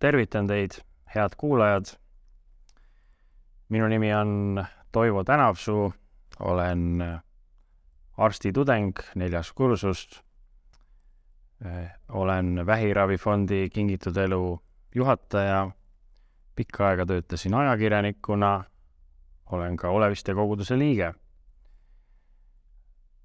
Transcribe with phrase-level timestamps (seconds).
[0.00, 0.80] tervitan teid,
[1.14, 1.84] head kuulajad.
[3.68, 5.92] minu nimi on Toivo Tänavsuu,
[6.40, 7.04] olen
[8.16, 10.24] arstitudeng, neljas kursus.
[12.08, 14.60] olen Vähiravifondi Kingitud Elu
[14.94, 15.70] juhataja.
[16.54, 18.64] pikka aega töötasin ajakirjanikuna.
[19.52, 21.14] olen ka Oleviste koguduse liige.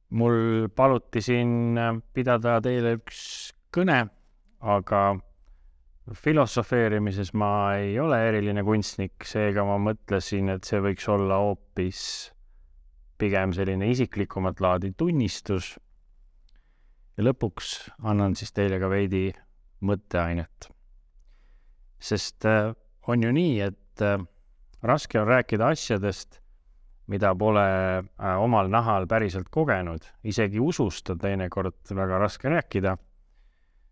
[0.10, 1.80] mul paluti siin
[2.14, 4.08] pidada teile üks kõne,
[4.60, 5.20] aga
[6.14, 12.02] filosofeerimises ma ei ole eriline kunstnik, seega ma mõtlesin, et see võiks olla hoopis
[13.18, 15.76] pigem selline isiklikumat laadi tunnistus.
[17.18, 19.32] ja lõpuks annan siis teile ka veidi
[19.82, 20.70] mõtteainet.
[22.00, 22.76] sest äh,
[23.08, 24.22] on ju nii, et äh,
[24.84, 26.42] raske on rääkida asjadest,
[27.08, 27.66] mida pole
[27.98, 32.98] äh, omal nahal päriselt kogenud, isegi usust on teinekord väga raske rääkida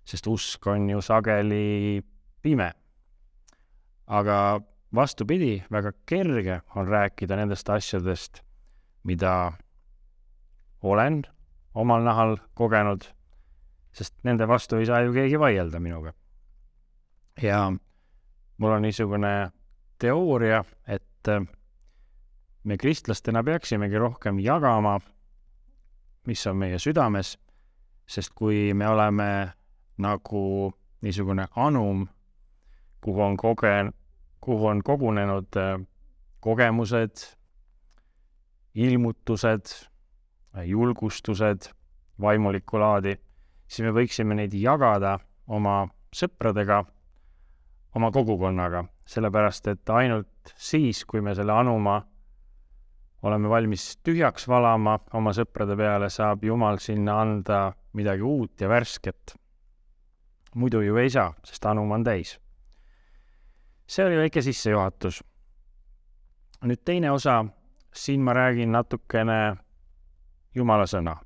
[0.06, 2.02] sest usk on ju sageli
[2.42, 2.72] pime.
[4.08, 4.62] aga
[4.96, 8.42] vastupidi, väga kerge on rääkida nendest asjadest,
[9.04, 9.52] mida
[10.82, 11.24] olen
[11.74, 13.08] omal nahal kogenud,
[13.92, 16.14] sest nende vastu ei saa ju keegi vaielda minuga.
[17.42, 17.74] ja
[18.58, 19.52] mul on niisugune
[20.00, 21.28] teooria, et
[22.64, 25.00] me kristlastena peaksimegi rohkem jagama,
[26.28, 27.38] mis on meie südames,
[28.08, 29.54] sest kui me oleme
[29.98, 32.08] nagu niisugune anum,
[33.02, 33.92] kuhu on koge-,
[34.42, 35.80] kuhu on kogunenud äh,
[36.44, 37.26] kogemused,
[38.76, 39.66] ilmutused,
[40.66, 41.70] julgustused
[42.22, 43.16] vaimulikku laadi,
[43.68, 46.82] siis me võiksime neid jagada oma sõpradega,
[47.96, 52.02] oma kogukonnaga, sellepärast et ainult siis, kui me selle anuma
[53.24, 57.62] oleme valmis tühjaks valama oma sõprade peale, saab Jumal sinna anda
[57.96, 59.38] midagi uut ja värsket
[60.56, 62.40] muidu ju ei saa, sest anum on täis.
[63.88, 65.24] see oli väike sissejuhatus.
[66.64, 67.46] nüüd teine osa,
[67.94, 69.56] siin ma räägin natukene
[70.56, 71.18] Jumala sõna.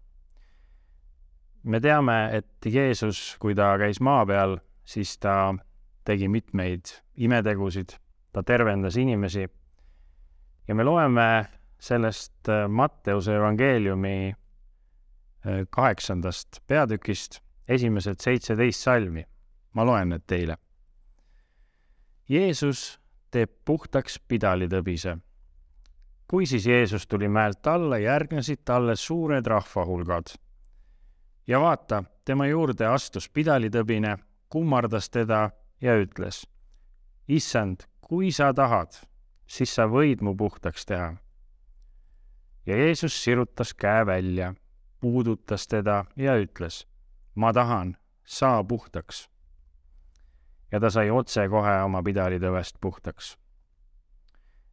[1.63, 5.55] me teame, et Jeesus, kui ta käis maa peal, siis ta
[6.05, 6.85] tegi mitmeid
[7.17, 7.97] imetegusid,
[8.31, 9.47] ta tervendas inimesi
[10.67, 11.45] ja me loeme
[11.79, 19.23] sellest Matteuse evangeeliumi eh, kaheksandast peatükist esimesed seitseteist salmi.
[19.73, 20.55] ma loen need teile.
[22.29, 22.99] Jeesus
[23.31, 25.17] teeb puhtaks pidalitõbise.
[26.27, 30.33] kui siis Jeesus tuli mäelt alla, järgnesid talle suured rahvahulgad.
[31.47, 34.17] ja vaata, tema juurde astus pidalitõbine,
[34.49, 35.51] kummardas teda
[35.81, 36.47] ja ütles.
[37.27, 38.91] issand, kui sa tahad,
[39.47, 41.15] siis sa võid mu puhtaks teha.
[42.65, 44.53] ja Jeesus sirutas käe välja,
[44.99, 46.87] puudutas teda ja ütles
[47.37, 49.29] ma tahan, saa puhtaks.
[50.71, 53.37] ja ta sai otsekohe oma pidalitõvest puhtaks.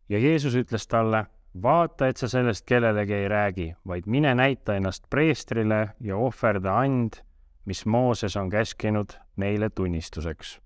[0.08, 1.26] ja Jeesus ütles talle,
[1.62, 7.20] vaata, et sa sellest kellelegi ei räägi, vaid mine näita ennast preestrile ja ohverda and,
[7.64, 10.60] mis Mooses on käskinud neile tunnistuseks.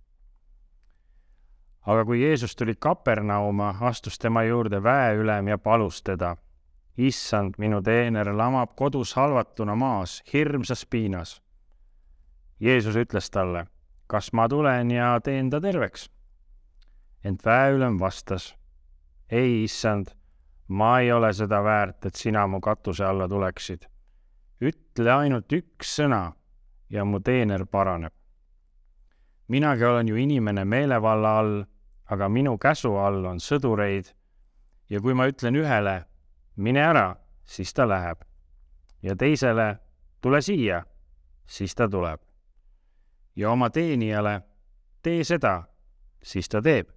[1.87, 6.37] aga kui Jeesus tuli Kapernauma, astus tema juurde väeülem ja palus teda.
[6.99, 11.43] issand, minu teener lamab kodus halvatuna maas, hirmsas piinas
[12.61, 13.67] Jeesus ütles talle,
[14.11, 16.09] kas ma tulen ja teen ta terveks?
[17.25, 18.55] ent väeülem vastas,
[19.31, 20.11] ei, issand,
[20.69, 23.87] ma ei ole seda väärt, et sina mu katuse alla tuleksid.
[24.61, 26.33] ütle ainult üks sõna
[26.91, 28.13] ja mu teener paraneb.
[29.49, 31.65] minagi olen ju inimene meelevalla all,
[32.11, 34.15] aga minu käsu all on sõdureid
[34.91, 36.05] ja kui ma ütlen ühele,
[36.57, 38.19] mine ära, siis ta läheb.
[39.03, 39.79] ja teisele,
[40.21, 40.83] tule siia,
[41.47, 42.28] siis ta tuleb
[43.39, 44.41] ja oma teenijale,
[45.03, 45.63] tee seda,
[46.23, 46.89] siis ta teeb.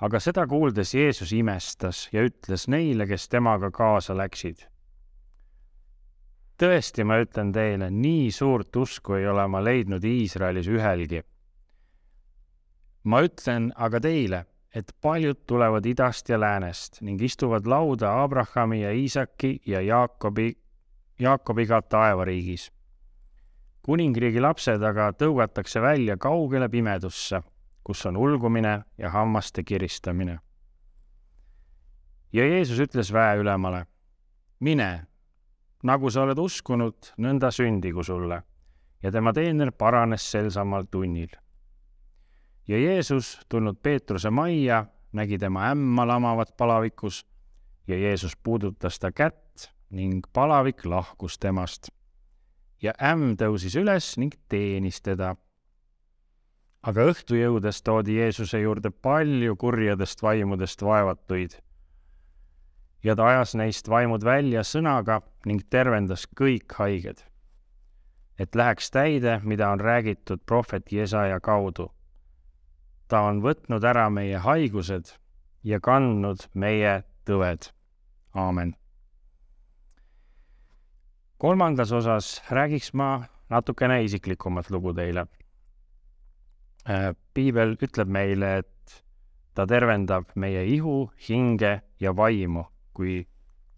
[0.00, 4.66] aga seda kuuldes Jeesus imestas ja ütles neile, kes temaga kaasa läksid.
[6.60, 11.22] tõesti, ma ütlen teile, nii suurt usku ei ole ma leidnud Iisraelis ühelgi.
[13.04, 14.44] ma ütlen aga teile,
[14.74, 20.58] et paljud tulevad idast ja läänest ning istuvad lauda Abrahami ja Iisaki ja Jaakobi,
[21.18, 22.72] Jaakobiga taevariigis
[23.88, 27.40] kuningriigi lapsed aga tõugatakse välja kaugele pimedusse,
[27.84, 30.38] kus on ulgumine ja hammaste kiristamine.
[32.32, 33.86] ja Jeesus ütles väeülemale,
[34.60, 35.06] mine,
[35.82, 38.42] nagu sa oled uskunud, nõnda sündigu sulle.
[39.02, 41.32] ja tema teener paranes sel samal tunnil.
[42.68, 47.26] ja Jeesus, tulnud Peetruse majja, nägi tema ämma lamavat palavikus
[47.86, 51.88] ja Jeesus puudutas ta kätt ning palavik lahkus temast
[52.82, 55.36] ja ämm tõusis üles ning teenis teda.
[56.82, 61.58] aga õhtu jõudes toodi Jeesuse juurde palju kurjadest vaimudest vaevatuid.
[63.02, 67.24] ja ta ajas neist vaimud välja sõnaga ning tervendas kõik haiged.
[68.38, 71.90] et läheks täide, mida on räägitud prohvet Jesaja kaudu.
[73.08, 75.18] ta on võtnud ära meie haigused
[75.64, 77.72] ja kandnud meie tõved.
[78.34, 78.76] aamen.
[81.38, 85.26] Kolmandas osas räägiks ma natukene isiklikumat lugu teile
[86.88, 89.00] Äh, piibel ütleb meile, et
[89.52, 92.64] ta tervendab meie ihu, hinge ja vaimu
[92.96, 93.26] kui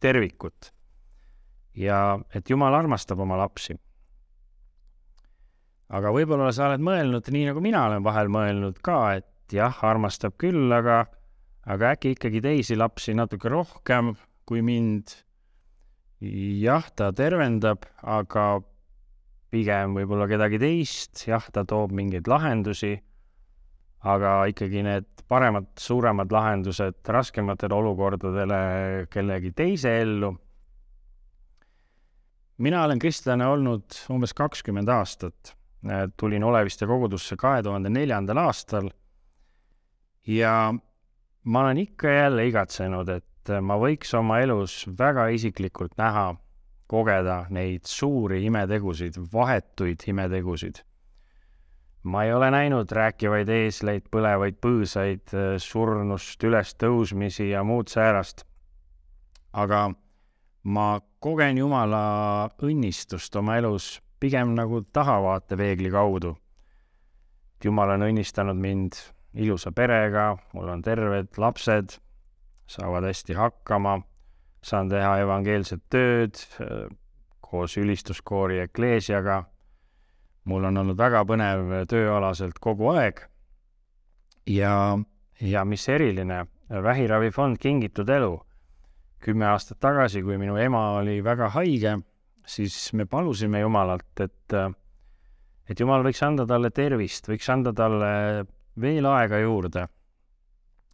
[0.00, 0.70] tervikut.
[1.74, 3.74] ja et Jumal armastab oma lapsi.
[5.88, 10.36] aga võib-olla sa oled mõelnud, nii nagu mina olen vahel mõelnud ka, et jah, armastab
[10.38, 11.06] küll, aga,
[11.66, 14.14] aga äkki ikkagi teisi lapsi natuke rohkem
[14.46, 15.16] kui mind.
[16.20, 18.60] Jah, ta tervendab, aga
[19.50, 22.92] pigem võib-olla kedagi teist, jah, ta toob mingeid lahendusi,
[24.06, 28.60] aga ikkagi need paremad, suuremad lahendused raskematele olukordadele
[29.10, 30.34] kellegi teise ellu.
[32.60, 35.56] mina olen kristlane olnud umbes kakskümmend aastat.
[36.16, 38.90] tulin Oleviste kogudusse kahe tuhande neljandal aastal
[40.26, 40.74] ja
[41.44, 46.34] ma olen ikka ja jälle igatsenud, et ma võiks oma elus väga isiklikult näha
[46.90, 50.82] kogeda neid suuri imetegusid, vahetuid imetegusid.
[52.02, 58.44] ma ei ole näinud rääkivaid eesleid, põlevaid põõsaid, surnust ülestõusmisi ja muud säärast.
[59.52, 59.90] aga
[60.64, 66.36] ma kogen Jumala õnnistust oma elus pigem nagu tahavaatepeegli kaudu.
[67.64, 68.96] Jumal on õnnistanud mind
[69.34, 71.98] ilusa perega, mul on terved lapsed,
[72.70, 73.98] saavad hästi hakkama
[74.62, 76.88] saan teha evangeelset tööd äh,
[77.40, 79.44] koos ülistuskoori Ekleesiaga.
[80.44, 83.20] mul on olnud väga põnev tööalaselt kogu aeg.
[84.46, 84.98] ja,
[85.40, 88.40] ja mis eriline, Vähiravifond Kingitud elu.
[89.20, 91.98] kümme aastat tagasi, kui minu ema oli väga haige,
[92.46, 94.54] siis me palusime Jumalalt, et,
[95.68, 98.46] et Jumal võiks anda talle tervist, võiks anda talle
[98.80, 99.88] veel aega juurde.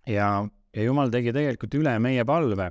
[0.07, 2.71] ja, ja Jumal tegi tegelikult üle meie palve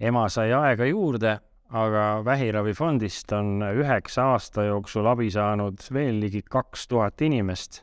[0.00, 1.36] ema sai aega juurde,
[1.70, 7.82] aga vähiravifondist on üheksa aasta jooksul abi saanud veel ligi kaks tuhat inimest.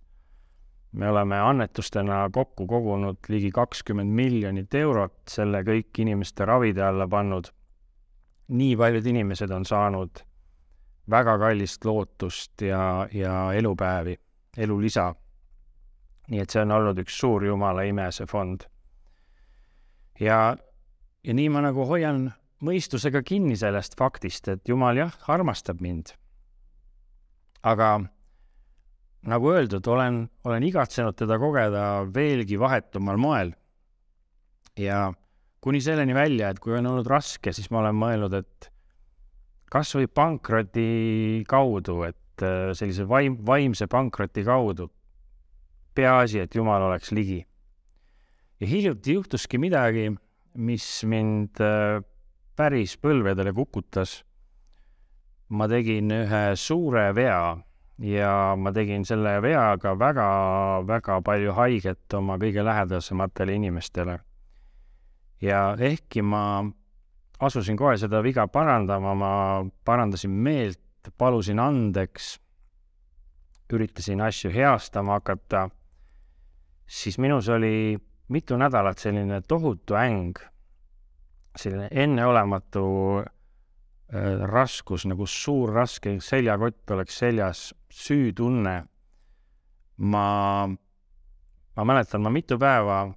[0.91, 7.47] me oleme annetustena kokku kogunud ligi kakskümmend miljonit eurot, selle kõik inimeste ravide alla pannud.
[8.47, 10.23] nii paljud inimesed on saanud
[11.09, 14.18] väga kallist lootust ja, ja elupäevi,
[14.57, 15.13] elulisa.
[16.27, 18.65] nii et see on olnud üks suur jumala ime, see fond.
[20.19, 20.58] Ja
[21.24, 22.30] ja nii ma nagu hoian
[22.64, 26.14] mõistusega kinni sellest faktist, et Jumal jah, armastab mind.
[27.68, 28.00] aga
[29.28, 31.84] nagu öeldud, olen, olen igatsenud teda kogeda
[32.14, 33.52] veelgi vahetumal moel.
[34.78, 35.12] ja
[35.62, 38.69] kuni selleni välja, et kui on olnud raske, siis ma olen mõelnud, et
[39.72, 44.88] kas või pankroti kaudu, et äh, sellise vaim, vaimse pankroti kaudu,
[45.98, 47.42] peaasi, et Jumal oleks ligi.
[48.59, 50.09] Ja hiljuti juhtuski midagi
[50.57, 52.01] mis mind äh,
[52.57, 54.24] päris põlvedele kukutas.
[55.48, 57.56] ma tegin ühe suure vea
[58.04, 64.19] ja ma tegin selle veaga väga-väga palju haiget oma kõige lähedasematele inimestele.
[65.42, 66.66] ja ehkki ma
[67.40, 69.31] asusin kohe seda viga parandama, ma
[69.85, 70.81] parandasin meelt,
[71.18, 72.40] palusin andeks,
[73.71, 75.69] üritasin asju heastama hakata,
[76.87, 80.38] siis minus oli mitu nädalat selline tohutu äng,
[81.56, 82.86] selline enneolematu
[83.24, 88.84] äh, raskus, nagu suur raske seljakott oleks seljas, süütunne.
[89.98, 90.68] ma,
[91.76, 93.07] ma mäletan, ma mitu päeva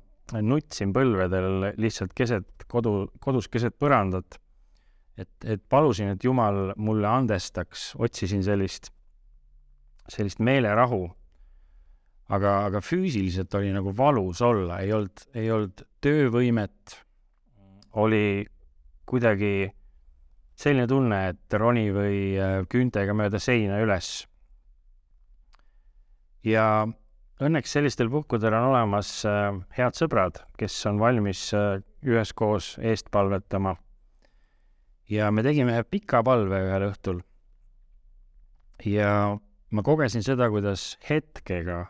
[0.43, 4.39] nutsin põlvedel lihtsalt keset kodu, kodus keset põrandat.
[5.19, 8.89] et, et palusin, et Jumal mulle andestaks, otsisin sellist,
[10.09, 11.11] sellist meelerahu
[12.31, 16.97] aga, aga füüsiliselt oli nagu valus olla, ei olnud, ei olnud töövõimet,
[17.99, 18.47] oli
[19.11, 19.71] kuidagi
[20.61, 24.27] selline tunne, et roni või äh, küüntega mööda seina üles.
[26.45, 26.87] ja
[27.41, 33.75] õnneks sellistel puhkudel on olemas äh, head sõbrad, kes on valmis äh, üheskoos eest palvetama.
[35.09, 37.23] ja me tegime ühe pika palve ühel õhtul.
[38.85, 39.39] ja
[39.71, 41.89] ma kogesin seda, kuidas hetkega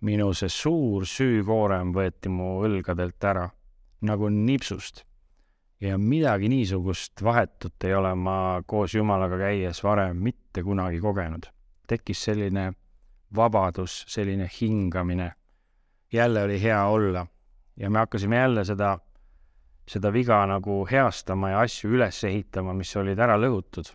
[0.00, 3.48] minu see suur süükoorem võeti mu õlgadelt ära
[4.00, 5.04] nagu nipsust.
[5.80, 11.46] ja midagi niisugust vahetut ei ole ma koos Jumalaga käies varem mitte kunagi kogenud.
[11.86, 12.72] tekkis selline
[13.34, 15.32] vabadus, selline hingamine.
[16.12, 17.26] jälle oli hea olla
[17.76, 18.98] ja me hakkasime jälle seda,
[19.88, 23.94] seda viga nagu heastama ja asju üles ehitama, mis olid ära lõhutud.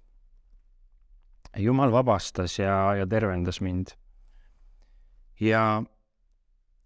[1.58, 3.88] jumal vabastas ja, ja tervendas mind.
[5.40, 5.84] ja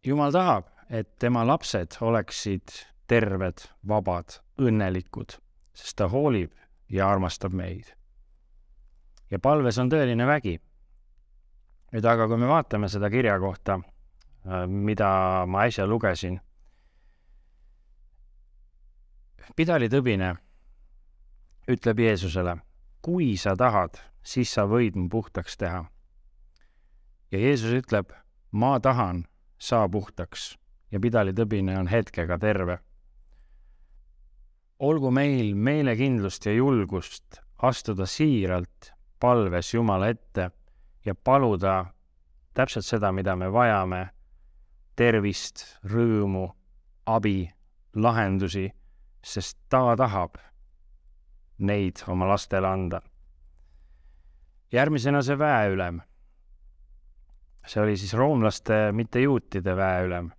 [0.08, 2.72] jumal tahab, et tema lapsed oleksid
[3.08, 5.38] terved, vabad, õnnelikud,
[5.76, 6.54] sest ta hoolib
[6.90, 7.94] ja armastab meid.
[9.32, 10.58] ja palves on tõeline vägi.
[11.92, 13.80] nüüd aga, kui me vaatame seda kirja kohta,
[14.48, 16.40] äh, mida ma äsja lugesin,
[19.56, 20.36] pidali tõbine
[21.68, 22.58] ütleb Jeesusele,
[23.02, 25.86] kui sa tahad, siis sa võid mu puhtaks teha.
[27.32, 28.14] ja Jeesus ütleb,
[28.52, 29.26] ma tahan,
[29.58, 30.58] saa puhtaks
[30.92, 32.80] ja pidali tõbine on hetkega terve
[34.80, 40.52] olgu meil meelekindlust ja julgust astuda siiralt palves Jumala ette
[41.06, 41.86] ja paluda
[42.54, 44.08] täpselt seda, mida me vajame,
[44.98, 46.48] tervist, rõõmu,
[47.06, 47.50] abi,
[47.96, 48.66] lahendusi,
[49.22, 50.38] sest ta tahab
[51.58, 53.02] neid oma lastele anda.
[54.72, 56.02] järgmisena see väeülem.
[57.68, 60.32] See oli siis roomlaste, mitte juutide väeülem.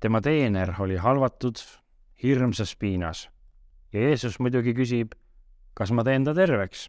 [0.00, 1.58] tema teener oli halvatud
[2.22, 3.30] hirmsas piinas.
[3.92, 5.12] ja Jeesus muidugi küsib,
[5.74, 6.88] kas ma teen ta terveks.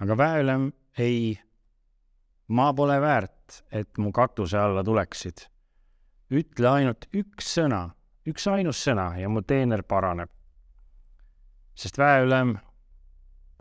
[0.00, 1.38] aga väeülem ei,
[2.48, 5.48] ma pole väärt, et mu katuse alla tuleksid.
[6.30, 7.90] ütle ainult üks sõna,
[8.26, 10.30] üks ainus sõna ja mu teener paraneb.
[11.74, 12.56] sest väeülem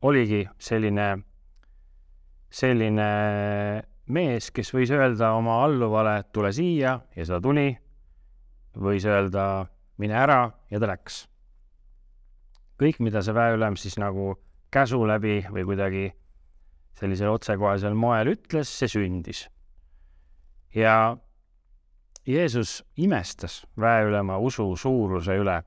[0.01, 1.17] oligi selline,
[2.49, 3.09] selline
[4.07, 7.71] mees, kes võis öelda oma alluvale, tule siia ja ta tuli,
[8.77, 9.65] võis öelda
[9.97, 11.25] mine ära ja ta läks.
[12.77, 14.35] kõik, mida see väeülem siis nagu
[14.71, 16.05] käsu läbi või kuidagi
[16.99, 19.47] sellisel otsekohesel moel ütles, see sündis.
[20.75, 21.17] ja
[22.25, 25.63] Jeesus imestas väeülema usu suuruse üle.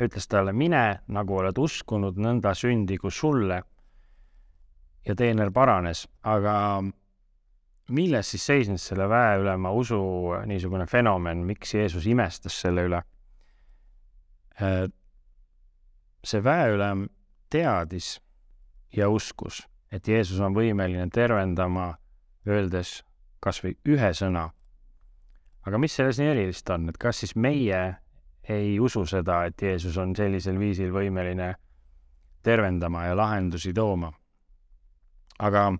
[0.00, 3.62] ütles talle, mine, nagu oled uskunud, nõnda sündigu sulle.
[5.06, 6.82] ja teener paranes, aga
[7.88, 10.00] milles siis seisnes selle väeülema usu
[10.46, 13.02] niisugune fenomen, miks Jeesus imestas selle üle?
[14.62, 14.86] Äh,
[16.24, 17.08] see väeülem
[17.50, 18.20] teadis
[18.96, 21.94] ja uskus, et Jeesus on võimeline tervendama,
[22.48, 23.02] öeldes
[23.44, 24.50] kas või ühe sõna.
[25.64, 27.96] aga mis selles nii erilist on, et kas siis meie
[28.48, 31.54] ei usu seda, et Jeesus on sellisel viisil võimeline
[32.42, 34.12] tervendama ja lahendusi tooma?
[35.38, 35.72] aga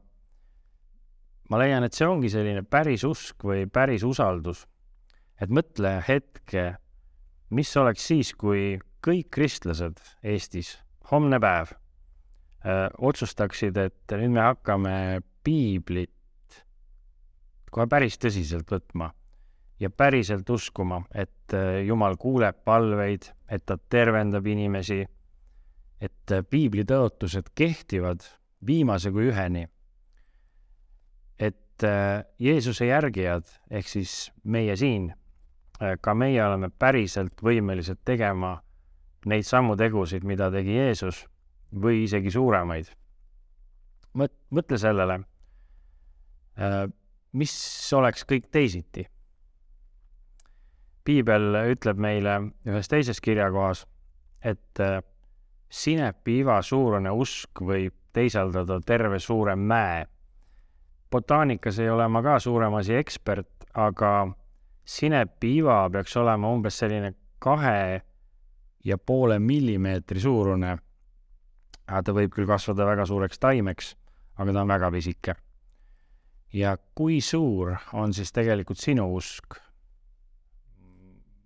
[1.55, 4.65] ma leian, et see ongi selline päris usk või päris usaldus.
[5.39, 6.77] et mõtle hetke,
[7.51, 10.79] mis oleks siis, kui kõik kristlased Eestis,
[11.11, 11.75] homne päev,
[12.65, 14.95] öö, otsustaksid, et nüüd me hakkame
[15.45, 16.59] piiblit
[17.71, 19.11] kohe päris tõsiselt võtma
[19.83, 21.55] ja päriselt uskuma, et
[21.87, 25.03] Jumal kuuleb palveid, et ta tervendab inimesi,
[26.01, 28.25] et piibli tõotused kehtivad
[28.67, 29.67] viimase kui üheni
[31.85, 35.11] et äh, Jeesuse järgijad ehk siis meie siin,
[35.83, 38.57] äh, ka meie oleme päriselt võimelised tegema
[39.27, 41.25] neid samu tegusid, mida tegi Jeesus
[41.73, 42.91] või isegi suuremaid.
[44.15, 45.21] mõt-, mõtle sellele,
[46.59, 46.87] äh,
[47.33, 49.09] mis oleks kõik teisiti.
[51.05, 53.85] piibel ütleb meile ühes teises kirjakohas,
[54.41, 54.81] et
[55.69, 60.07] sinepi iva suurune usk võib teisaldada terve suure mäe
[61.15, 64.11] botaanikas ei ole ma ka suurem asi ekspert, aga
[64.85, 68.03] sinepi iva peaks olema umbes selline kahe
[68.85, 70.79] ja poole millimeetri suurune.
[71.87, 73.95] ta võib küll kasvada väga suureks taimeks,
[74.41, 75.35] aga ta on väga pisike.
[76.53, 79.61] ja kui suur on siis tegelikult sinu usk?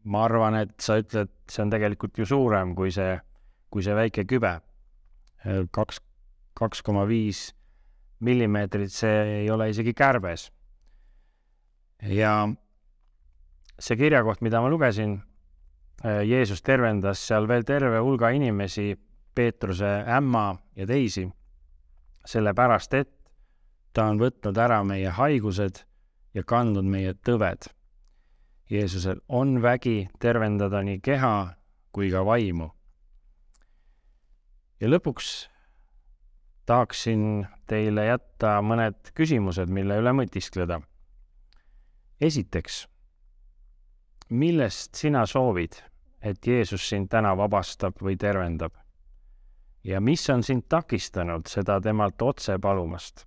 [0.04, 3.20] ma arvan, et sa ütled, see on tegelikult ju suurem kui see,
[3.70, 4.60] kui see väike kübe.
[5.70, 6.00] kaks,
[6.54, 7.52] kaks koma viis
[8.20, 10.50] millimeetrit, see ei ole isegi kärbes.
[12.02, 12.48] ja
[13.78, 15.18] see kirjakoht, mida ma lugesin,
[16.04, 18.96] äh, Jeesus tervendas seal veel terve hulga inimesi,
[19.34, 21.28] Peetruse ämma ja teisi,
[22.26, 23.10] sellepärast et
[23.94, 25.84] ta on võtnud ära meie haigused
[26.34, 27.70] ja kandnud meie tõved.
[28.70, 31.34] Jeesusel on vägi tervendada nii keha
[31.92, 32.68] kui ka vaimu.
[34.80, 35.48] ja lõpuks
[36.68, 40.80] tahaksin teile jätta mõned küsimused, mille üle mõtiskleda.
[42.20, 42.88] esiteks,
[44.28, 45.78] millest sina soovid,
[46.20, 48.74] et Jeesus sind täna vabastab või tervendab?
[49.84, 53.24] ja mis on sind takistanud seda temalt otse palumast?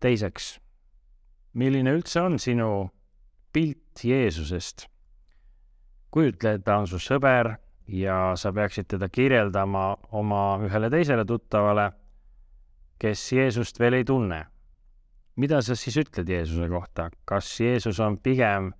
[0.00, 0.60] teiseks,
[1.52, 2.90] milline üldse on sinu
[3.52, 4.86] pilt Jeesusest?
[6.10, 7.56] kujutle, et ta on su sõber
[7.88, 11.90] ja sa peaksid teda kirjeldama oma ühele teisele tuttavale,
[12.98, 14.46] kes Jeesust veel ei tunne.
[15.36, 18.72] mida sa siis ütled Jeesuse kohta, kas Jeesus on pigem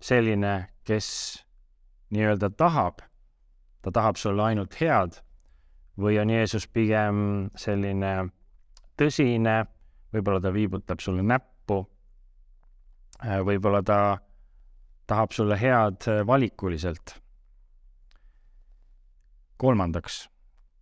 [0.00, 1.08] selline, kes
[2.10, 3.02] nii-öelda tahab,
[3.82, 5.20] ta tahab sulle ainult head
[6.00, 8.30] või on Jeesus pigem selline
[8.96, 9.66] tõsine,
[10.12, 11.82] võib-olla ta viibutab sulle näppu,
[13.44, 13.98] võib-olla ta
[15.06, 17.18] tahab sulle head valikuliselt.
[19.62, 20.26] Kolmandaks,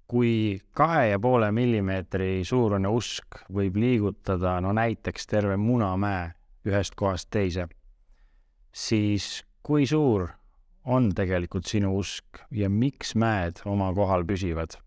[0.09, 6.31] kui kahe ja poole millimeetri suurune usk võib liigutada no näiteks terve Munamäe
[6.65, 7.69] ühest kohast teise,
[8.73, 10.31] siis kui suur
[10.89, 14.79] on tegelikult sinu usk ja miks mäed oma kohal püsivad?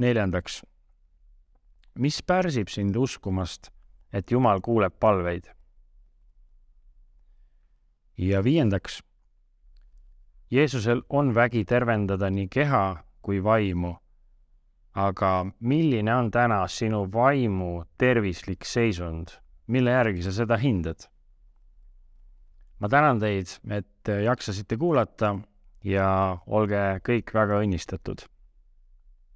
[0.00, 0.62] neljandaks,
[2.00, 3.68] mis pärsib sind uskumast,
[4.16, 5.50] et Jumal kuuleb palveid?
[8.16, 9.02] ja viiendaks,
[10.50, 12.84] Jeesusel on vägi tervendada nii keha
[13.22, 13.94] kui vaimu.
[14.94, 19.28] aga milline on täna sinu vaimu tervislik seisund,
[19.66, 21.06] mille järgi sa seda hindad?
[22.80, 25.36] ma tänan teid, et jaksasite kuulata
[25.84, 28.26] ja olge kõik väga õnnistatud